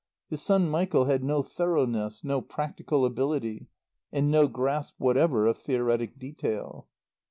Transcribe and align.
His 0.31 0.41
son 0.41 0.67
Michael 0.67 1.05
had 1.05 1.23
no 1.23 1.43
thoroughness, 1.43 2.23
no 2.23 2.41
practical 2.41 3.05
ability, 3.05 3.67
and 4.11 4.31
no 4.31 4.47
grasp 4.47 4.95
whatever 4.97 5.45
of 5.45 5.59
theoretic 5.59 6.17
detail. 6.17 6.87